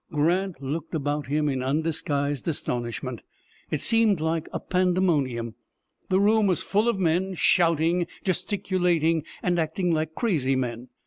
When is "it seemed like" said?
3.69-4.49